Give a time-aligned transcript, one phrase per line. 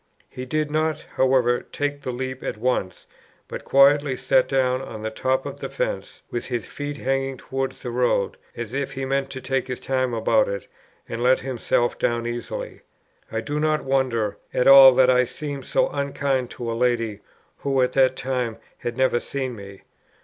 [0.31, 3.05] He did not, however, take the leap at once,
[3.47, 7.81] but quietly sat down on the top of the fence with his feet hanging towards
[7.83, 10.65] the road, as if he meant to take his time about it,
[11.07, 12.81] and let himself down easily."
[13.31, 17.19] I do not wonder at all that I thus seemed so unkind to a lady,
[17.59, 19.83] who at that time had never seen me.